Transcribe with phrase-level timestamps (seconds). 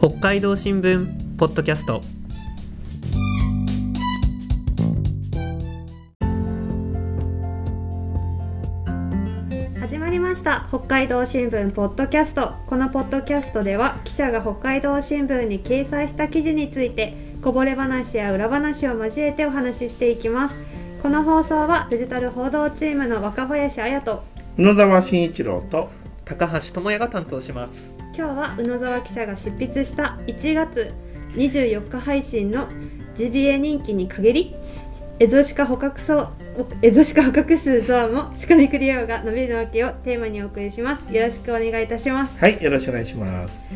[0.00, 2.02] 北海道新聞ポッドキャスト。
[9.80, 10.66] 始まりました。
[10.68, 12.52] 北海道新聞ポッドキャスト。
[12.68, 20.54] このポッドキャストでは記者が北海道新聞に掲載した記事についてこぼれ話や裏話を交えてお話ししていきます。
[21.02, 24.22] この放送はデジタル報道チームの若林彩と
[24.58, 25.90] 宇野沢慎一郎と
[26.24, 30.92] 高橋智也が担当します今日は宇野沢記者が執筆した1月
[31.36, 32.66] 24日配信の
[33.16, 34.56] ジビエ人気に限り
[35.20, 36.26] エゾシカ捕獲数
[36.82, 41.14] エゾシカ捕獲数増も鹿肉利用が伸びるわけをテーマにお送りします。
[41.14, 42.36] よろしくお願いいたします。
[42.38, 43.68] はいよろしくお願いします。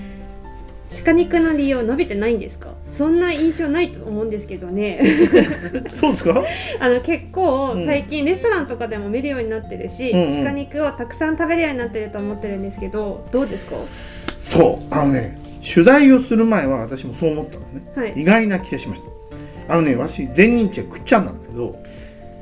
[1.05, 2.75] 鹿肉の利用伸びてないんですか？
[2.87, 5.01] そんな印象ないと思うんですけどね。
[5.95, 6.43] そうですか？
[6.81, 7.87] あの結構うん。
[7.87, 10.45] 最近レストランとかでも見るようになってるし、うんうん。
[10.45, 13.77] 鹿肉をたくさん食べるようになってると思ってるんですけどどうですか？
[14.53, 14.95] そう。
[14.95, 17.83] あのね取材をする前は私もそう思ったのね。
[17.95, 18.13] はい。
[18.17, 19.03] 意外な気がしまし
[19.69, 19.75] た。
[19.75, 21.75] あのね私全日茶くっちゃんなんですけど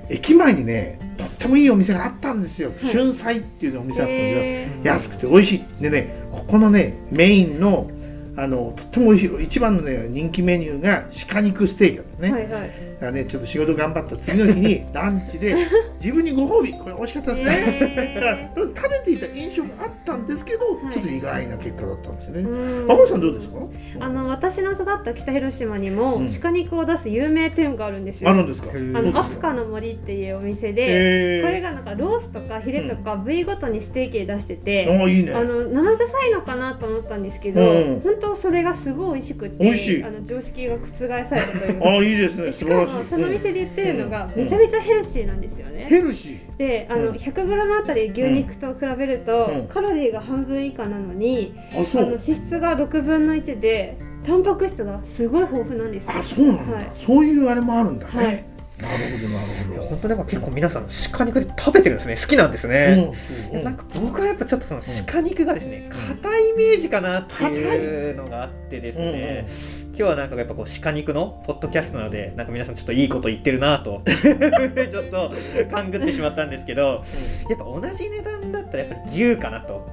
[0.08, 2.92] 駅前にねとってもいいお店があったんですよ、はい。
[2.92, 5.83] 春菜っていうお店だったんだけどへ安くて美味しい。
[5.83, 7.91] でねここのねメインの
[8.36, 12.50] あのとっても美味しい一番のね人気メニューが鹿肉ステーキなんですね、ーはいはい。
[12.50, 12.66] だか
[13.06, 14.16] らねちょっと仕事頑張った。
[14.16, 15.54] 次の日に ランチで
[16.00, 16.72] 自分にご褒美。
[16.74, 20.92] これ美味しかったですね、だから食べていた印象があったんですけど、はい。
[20.92, 22.84] ちょっと意外な結果だったんですよね、うん。
[22.84, 23.56] 赤星さんどうですか？
[24.00, 26.28] あの私の育った北広島にもうん。
[26.41, 28.30] 鹿肉を出す有名店があるんですよ。
[28.30, 28.70] あるんですか？
[28.72, 35.32] あのアフカの森っていうお店で、これがなんかロースとかヒレとか部位ごとにステーキで出してて、あいいね。
[35.32, 38.00] あの生臭いのかなと思ったんですけど、うん。
[38.00, 40.04] 本当それがすごい美味しくて、美味しい。
[40.04, 41.88] あの常識が覆されたというか。
[41.88, 44.42] あいいですねでしかもその店で言ってるのがうん。
[44.42, 45.86] めちゃめちゃヘルシーなんですようんね。
[45.89, 46.56] ヘルシー？
[46.56, 47.14] であのうん。
[47.14, 49.69] 100g あたり牛肉と比べると、うん。
[49.69, 56.12] カロリーが半分以下なのに、あの脂質が6分の1でタンパク質がすごい豊富なんですよ。
[56.15, 56.91] あそうなんだ、はい。
[57.06, 58.44] そういうあれもあるんだね、はい
[58.82, 59.82] なるほどなるほど。
[59.82, 62.16] 本当なんか結構皆さん鹿肉で食べてるんですね。
[62.16, 63.14] 好きなんですね、
[63.50, 63.64] うんうん。
[63.64, 69.46] なんか僕はやっぱちょっとその鹿肉がですね硬いイメージかなっていうのがあってですね、
[69.88, 74.02] 今日はなんかやっぱこう鹿肉のポッドキャストなのでなんか皆さんちょっといいこと言ってるなと。
[74.10, 75.32] ちょっと
[75.70, 77.04] 勘ぐってしまったんですけど
[77.48, 79.86] やっぱ同じ値段だったらやっぱり牛かなと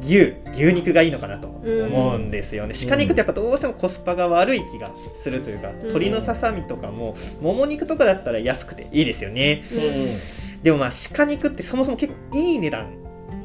[0.00, 4.90] 牛牛肉がいいのかなと思うんですよね、うん鹿肉ってやっぱどうしてもコスパが悪い気が
[5.22, 5.78] するというか、ん。
[5.78, 9.62] 鶏のささみとかももも肉とかだったら安くていいですよね。
[9.72, 10.62] うん。
[10.62, 12.86] でもまあ鹿肉ってそもそも結構いい値段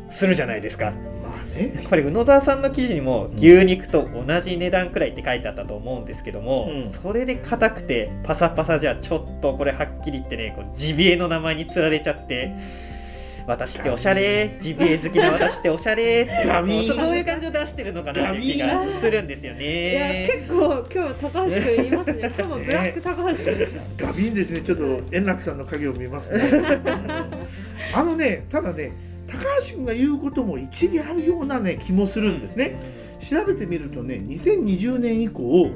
[0.10, 0.92] するじゃないですか。
[0.92, 1.74] まあね。
[1.90, 6.92] これ宇野沢さんの記事にも牛肉と同じ値段くらいって書いてあったと思うんですけども、うん。
[6.92, 12.56] それで硬くてパサパサじゃちょっとこれはっきり言ってねこうジビエの名前につられちゃって
[13.46, 14.58] 私っておしゃれ。
[14.60, 16.22] ジビエ好きな私っておしゃれ。
[16.22, 20.30] ってガビーンそういう感じを出してるのかなっていう気がするんですよいやね。
[20.34, 22.20] 結構今日高橋君いますね。
[22.20, 24.06] 今日もブラック高橋君でした。
[24.06, 24.62] ガビンですね。
[24.62, 26.42] ちょっと円楽さんの影を見ますね。
[27.94, 28.92] あのねただね
[29.28, 29.38] 高
[29.68, 32.80] 橋君が言うことも一理あるようなね気もするんですね。
[33.22, 35.70] 調べてみるとね2020年以降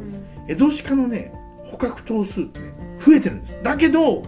[0.47, 1.33] エゾシカのね
[1.65, 2.67] 捕獲頭数ってね
[3.05, 3.57] 増えてるんです。
[3.61, 4.23] だけど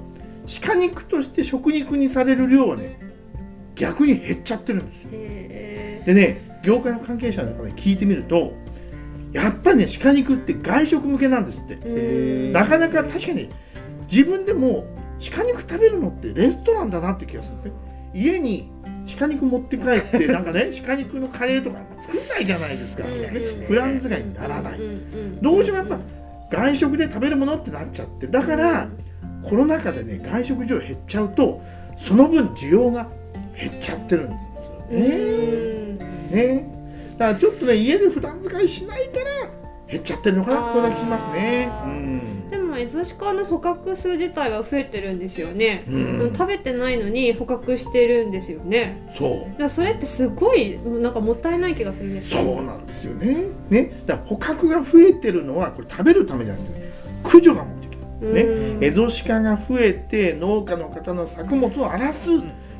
[0.61, 3.08] 鹿肉として食肉にされる量はね
[3.79, 5.09] 逆に減っちゃってるんですよ。
[5.13, 8.53] へでね業界の関係者の方に聞いてみると
[9.31, 12.51] やっぱりね鹿肉って外食向けなんですって。
[12.51, 13.49] なかなか確かに
[14.11, 14.85] 自分でも
[15.33, 17.73] 鹿肉食べるのってレストランだなって気がするんですね
[18.13, 18.69] 家に
[19.17, 23.29] 鹿肉持って帰ってなんかね 鹿肉のカレーとか作んないじゃないですか、うんね、
[23.67, 24.79] 普段使いにならない。
[25.41, 25.99] どうしてもやっぱ
[26.51, 28.27] 外食で食べるものってなっちゃって。
[28.27, 28.89] だから
[29.41, 31.61] コロナ禍でね外食需要減っちゃうと
[31.97, 33.07] その分需要が
[33.59, 34.73] 減っちゃってるんですよ。
[34.89, 35.07] うね。
[35.07, 35.97] ん。
[36.31, 36.67] ね。
[37.17, 39.23] だからちょっとね家で普段使いしないから
[39.87, 40.71] 減っちゃってるのかな。
[40.71, 41.69] そんな気しますね。
[41.85, 42.49] うん。
[42.49, 45.91] でもエゾシカの捕獲数自体は増えてるんですよね、う
[46.29, 46.33] ん。
[46.33, 49.07] 食べてないのに捕獲してるんですよね。
[49.15, 49.59] そう。
[49.59, 52.41] だそれってすごいなんかもったいない気がするんですよ。
[52.41, 53.49] そうなんですよね。
[53.69, 56.91] ね、だから捕獲が増えてるのはこれ食べるためじゃなくて
[57.23, 57.89] 駆除が目的。
[58.33, 58.41] ね。
[58.41, 58.83] うん。
[58.83, 62.29] エゾシカが増えて農家の方の作物を荒らす、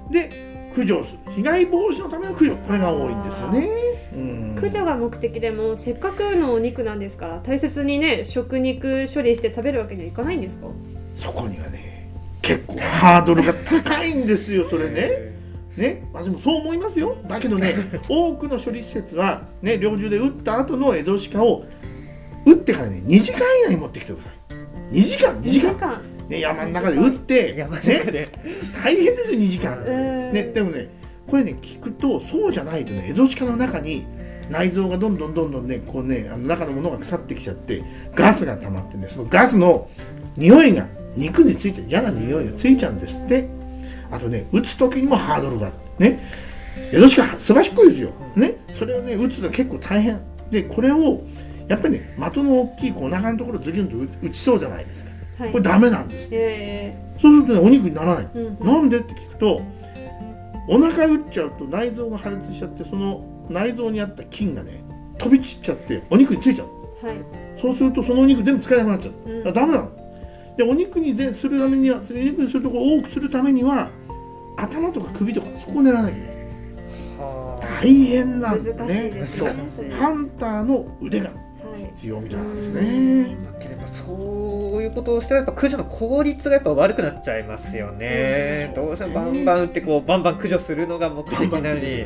[0.09, 0.29] で
[0.69, 1.19] 駆除をする。
[1.35, 3.69] 被害防止のための駆除これが多いんですよね。
[4.13, 4.55] うん。
[4.55, 10.67] 駆除が目的でもせっかくのお肉なんですから大切にね食肉処理して食べるわけにはいかないんですか？
[11.15, 12.09] そこにはね
[12.41, 15.29] 結構ハードルが高いんですよそれね。
[15.77, 17.15] ね、私もそう思いますよ。
[17.29, 17.73] だけどね
[18.09, 21.63] 多くの処理施設は、ね、猟銃で撃った後のエゾシカを
[22.45, 24.33] 撃ってからね2時間以内に持ってきてください。
[24.91, 28.29] 2時間2時間ね、山の中で撃って、ね、で、
[28.83, 30.33] 大変ですよ2時間、うん。
[30.33, 30.87] ね、でもね
[31.27, 34.05] これね聞くとそうじゃないとねエゾシカの中に
[34.49, 37.83] 内臓がどんどんどんどんねこうねあの中のものが腐ってきちゃって
[38.15, 39.89] ガスが溜まってねそのガスの
[40.35, 43.49] 匂いが肉について嫌な匂いがついちゃうんですって。
[44.11, 45.75] あとね打つ時にもハードルがある。
[45.99, 46.19] ね。
[46.91, 48.11] 江戸しかすばしっこいですよ。
[48.35, 48.55] ね。
[48.77, 50.19] それをね打つの結構大変。
[50.49, 51.21] でこれを
[51.67, 55.11] やっぱりね的の大きいこうお腹のところズキュンと打ちそうじゃないですか。
[55.11, 56.95] はいこれダメなんですえ。
[57.21, 58.25] そうするとねお肉にならない。
[58.25, 58.67] ーうん。
[58.67, 59.61] なんでって聞くと
[60.67, 64.83] お腹打っちゃうと内臓が破裂しちゃってその内臓にあった菌がね
[65.17, 66.67] 飛び散っちゃってお肉についちゃう。
[67.05, 67.17] はい。
[67.61, 69.29] そうするとそのお肉全部使えなくなっちゃう。
[69.29, 69.43] うん。
[69.43, 69.91] だからダメなの。
[70.57, 73.89] でお肉にぜするためにはそれ肉にするところを多くするためには
[74.57, 76.35] 頭とか首とかそこを狙わなきゃいけない。
[77.17, 77.81] はあ。
[77.81, 79.27] 大変なんです難しいねね。
[79.27, 81.29] それハンターの腕が。
[81.29, 81.48] はい
[81.89, 83.37] 必要みたいなんですね。
[83.93, 88.85] そういうことをしたらやっぱ駆除の効率がやっぱ悪くなっちゃいますよね、うん。
[88.85, 91.99] どうしてもバンバン打ってこうバンバン駆除するのが目的なのに。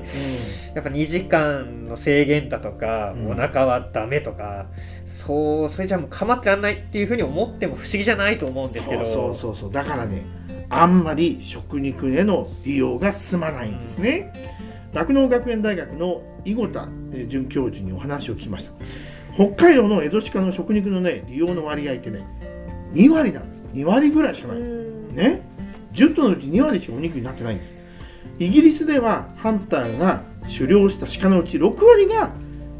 [0.74, 3.31] やっぱ2時間の制限だとか、うん。
[3.31, 4.68] お腹はダメとか
[5.18, 9.06] そうそれじゃもう構ってらんないっていうふうに思っても不思議じゃないと思うんですけど。
[9.06, 10.24] そうそうそうだからね
[10.69, 14.31] あんまり食肉への利用が進まないんですね。
[14.94, 18.71] 酪農学園大学の井郷田えー准教授にお話を聞きました
[19.33, 22.25] 北海道のエゾシカの食肉のね利用の割合ってね
[22.94, 23.65] 2割なんです。
[23.74, 25.15] 2割ぐらいしかない、うん。
[25.15, 25.41] ね
[25.94, 27.74] ？10頭のうち2割しかお肉になってないんです。
[28.39, 32.31] イギリスではハンターが狩猟した鹿のうち6割が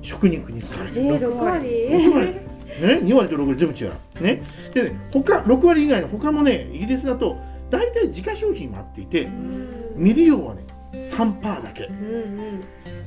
[0.02, 1.06] 食肉に使われてる。
[1.06, 2.54] えー、6割？6割。
[2.82, 4.24] ね、2割と6割全部違う。
[4.24, 7.38] ね、でね、他6割以外の他もね、イギリスだと
[7.70, 9.94] 大体自家商品もあっていてう、ん。
[9.98, 10.64] 未利用はね、
[11.12, 11.86] 3%だけ。
[11.86, 12.64] うん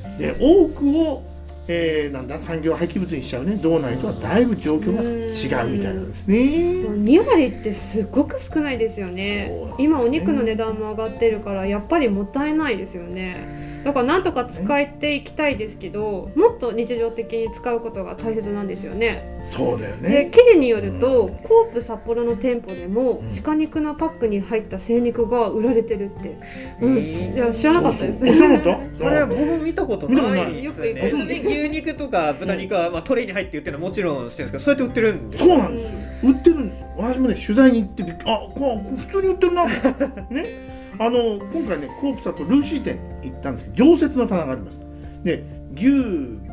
[0.07, 0.19] うん。
[0.19, 1.23] で、多くを、
[1.69, 6.37] えーなんだ、産業廃棄物にしちゃうね、道内とはだいぶ状況が違うみたいなんですね。
[6.37, 9.17] 2割ってすごく少ないですよね。
[9.17, 19.41] ね今お肉の値段も上がってるからやっぱりもったいないですよねだからなんとか使っていきたいですけどもっと日常的に使うことが大切なんですよね。
[19.55, 20.31] そうだよでね。
[20.35, 23.43] 記事によると、コープ札幌の店舗でも、うん。
[23.45, 26.37] 鹿肉のパックに入った精肉が売られてるって、
[26.81, 26.99] うん。
[26.99, 28.27] えーいや知らなかったです。
[28.27, 28.79] そうそう。
[28.99, 31.09] それは僕も見たことないですよね。
[31.09, 35.91] 普通に牛肉とか豚肉はまあトレイに入って売ってるのはもちろんしてるんですけど、そうやって売ってるんですそうなんですよ。
[36.25, 36.87] 売ってるんですよ。
[36.97, 39.69] 私もね、取材に行ってあ、こう普通に売ってるなと。
[40.35, 40.76] ね。
[40.99, 44.79] あの、今回ね、コープさんとルーシー店行ったんですけど、常設の棚があります。
[45.25, 45.45] で、
[45.75, 45.91] 牛、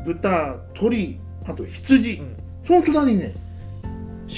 [0.04, 2.36] 豚、鶏、あと羊、うん
[2.66, 3.34] その隣にね、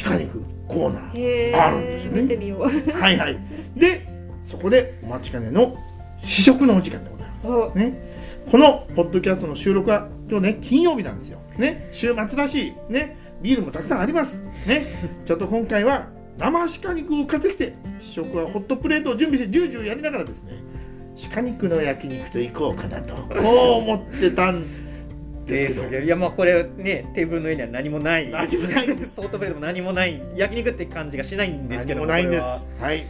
[0.05, 1.50] 鹿肉コーナー。
[1.50, 3.38] へあるんですよね見てみようはいはい。
[3.76, 4.06] で、
[4.43, 5.76] そこでお待ちかねの
[6.19, 7.79] 試食のお時間でございます。
[7.79, 11.38] ね、このポッドキャストの収録は今日ね金曜日なんですよ。
[11.56, 14.43] ね、週末だし、ね、ビールもたくさんあります。
[14.67, 14.87] ね、
[15.25, 20.62] ちょっと今回は生鹿肉を買ってきて試食はホットプレートを準備してジュージューやりながらですね
[21.33, 23.37] 鹿肉の焼肉といこうかなとこう
[23.83, 24.65] 思ってたん
[25.47, 26.05] ですけど。
[26.05, 32.83] いやまあこれねテーブルの上には何もない何もないんですポートプレートも何もない焼肉って感じがしないんですけど何もないんです。
[32.83, 33.06] はい。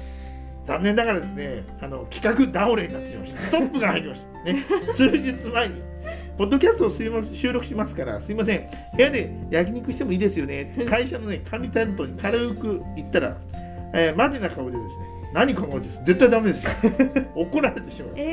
[0.64, 3.42] 残念ながらですね、あの企画倒れになってしまいました。
[3.42, 4.52] ストップが入りました。
[4.52, 4.64] ね、
[4.94, 5.85] 数日前に。
[6.38, 6.90] ポッドキャストを
[7.34, 8.66] 収録しますから、すいません、
[8.96, 10.72] 部屋で焼肉してもいいですよね。
[10.88, 13.36] 会社の、ね、管理担当に軽く言ったら、
[13.94, 14.92] えーマジな顔でですね、
[15.32, 16.70] 何考えてです絶対ダメですよ。
[17.34, 18.24] 怒られてしまいますね。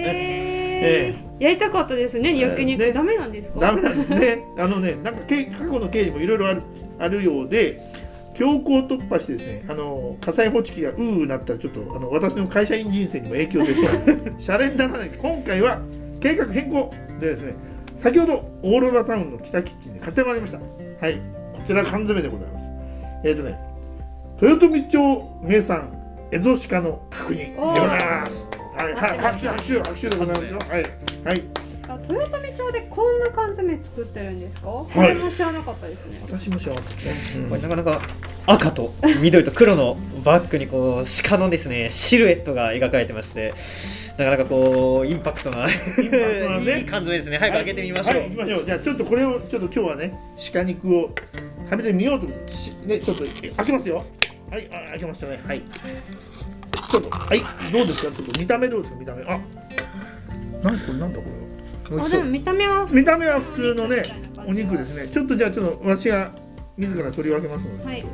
[0.86, 1.44] えー。
[1.44, 2.92] やりたかったですね焼肉、ね。
[2.92, 3.60] ダメなんですか？
[3.60, 4.44] ダメなんですね。
[4.58, 6.62] あのね、なんかけ過去の経緯もいろいろある
[7.00, 7.80] あるようで、
[8.36, 15.10] 強行突破してですね、あの火災報知器がうーなったらちょっとあの私の会社員人生にも影響ですから、シャレにならない。
[15.18, 15.80] 今回は
[16.20, 16.92] 計画変更
[17.22, 17.54] でですね、
[18.04, 20.60] 先ほどオーロラタウンの北キッチンで買ってまいりました。
[20.60, 21.16] はい、
[21.54, 22.66] こちら缶詰でございます。
[23.24, 23.58] えっ、とね、
[24.42, 25.90] 豊富町名産
[26.30, 28.46] エゾシカの角煮でございます。
[28.76, 30.60] はい、はい、拍手拍手拍手でございますよ。
[30.60, 30.84] はい、
[31.24, 31.44] はい。
[31.88, 37.50] あ豊富町でこんな缶詰作ってるんですか、いそれも知らなかったですね私も知らなかったね。
[37.50, 38.02] これなかなか
[38.46, 43.54] 赤と緑と黒のバッグにこう鹿のですねシルエットが描かれてまして
[44.18, 48.66] なかなかこうインパクトなインパクトなねいい感じですね早く開けてみましょう、はい、行きましょう。
[48.66, 50.14] じゃあちょっとこれをちょっと今日はね
[50.52, 51.10] 鹿肉を
[51.66, 54.06] 食べてみようとしねちょっとえ開けますよ。
[54.50, 55.42] はいあ開けましたね。
[55.48, 55.62] はい。
[56.92, 57.40] ちょっとはい
[57.72, 58.12] どうですか？
[58.12, 59.00] ちょっと見た目どうですか？
[59.00, 59.40] 見た目あ
[60.62, 60.94] なんこれ？
[61.00, 61.26] なんだこ
[61.92, 62.06] れは？
[62.06, 64.04] あでも見た目は見た目は普通のね
[64.46, 65.08] お肉ですね。
[65.08, 66.32] ちょっとじゃあちょっと私が
[66.78, 68.06] 自ら取り分けますので、はい。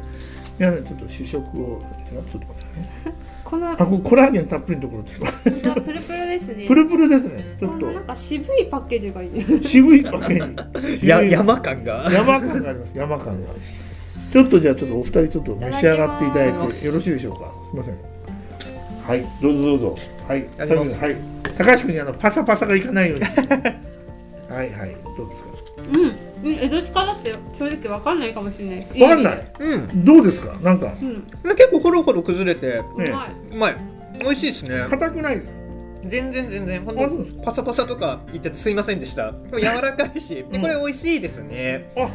[0.59, 3.15] 皆さんちょっと試食をちょっと待ってくださいね。
[3.45, 6.65] このあこれコラーゲンたっぷりのところですあプルプルですね。
[6.67, 7.55] プルプルですね。
[7.59, 9.67] ちょっこのなんか渋いパッケージがいい。
[9.67, 11.05] 渋いパッケージ。
[11.07, 12.09] や山感が。
[12.11, 12.97] 山感があります。
[12.97, 13.49] 山感が。
[14.31, 17.51] ちょっとじゃあちょっとお二人ちょっと召し上がっていただいてよろしいでしょうか？
[17.63, 17.69] す。
[17.73, 17.95] みません。
[19.07, 19.25] はい。
[19.41, 19.95] どうぞどうぞ。
[20.27, 20.43] はい。
[20.57, 20.99] ただきます。
[21.01, 21.15] はい。
[21.57, 23.25] 高橋君にあのパサパサがいかないように。
[24.53, 24.95] はいはい。
[25.17, 25.49] どうですか？
[25.93, 28.93] うん、江戸鹿だって正直わかんないかもしれないです。
[29.01, 29.51] わかんない？
[29.60, 30.05] うん。
[30.05, 30.58] どうですか？
[30.62, 30.93] なんか。
[31.01, 32.77] うん、結構ホロホロ崩れて。
[32.96, 33.12] うまい。
[33.51, 33.77] うまい。
[34.19, 34.86] 美味しいですね。
[34.89, 35.55] 硬くないですか？
[36.06, 39.34] 全然全然本当パサパサとか言っちゃってすいませんでした。
[39.53, 40.62] 柔らかいしでうん。
[40.62, 41.91] これ美味しいですね。
[41.98, 42.10] あ。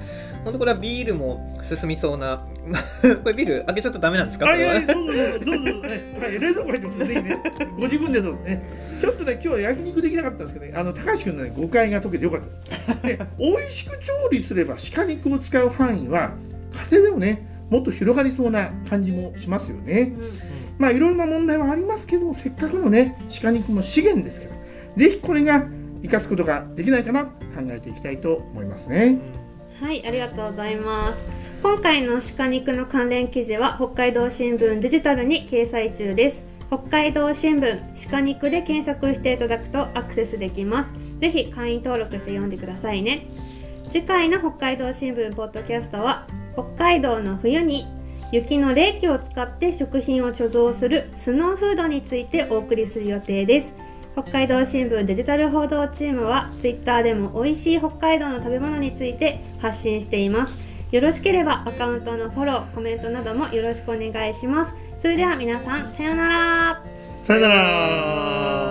[0.44, 2.46] 本当これはビールも進みそうな。
[3.22, 4.48] これビール開けちゃったらダメなんですか？
[4.48, 5.38] あいやいやどうぞどうぞ。
[5.38, 7.42] どうぞねはい冷蔵庫入ってますぜひね
[7.76, 8.62] ご自分でどうぞね。
[9.00, 10.72] ちょっとね今日は焼肉できなかったんですけどね。
[10.74, 13.02] あの高橋君のね誤解が解けてよかったです。
[13.18, 16.32] で美味しく調理すれば鹿肉を使う範囲は
[16.90, 20.12] 家庭でもねもっと広がりそうな感じもしますよね
[20.78, 24.56] まあいろんな問題はありますけどせっかくのね鹿肉も資源ですから
[24.96, 25.66] ぜひこれが
[26.02, 27.32] 生かすことができないかな考
[27.68, 29.18] えていきたいと思いますね
[29.80, 31.18] はい、ありがとうございます。
[31.62, 36.42] 今回の鹿肉の関連記事は北海道新聞デジタルに掲載中です。
[36.68, 40.90] 北海道新聞鹿肉で検索していただくとアクセスできます。
[41.20, 43.26] ぜひ会員登録して読んでくださいね。
[43.90, 47.86] 次回の北海道新聞ポッドキャストは北海道の冬に
[48.32, 53.74] 雪の冷気を使って食品を貯蔵するスノーフードについてお送りする予定です。
[54.14, 60.56] 北海道新聞デジタル報道チームは Twitter でも美味しい北海道の食べ物について発信しています。
[60.92, 64.74] よろしければアカウントのフォローコメントなどもよろしくお願いします。
[65.02, 66.82] それでは皆さんさようなら。
[67.24, 68.63] さよなら。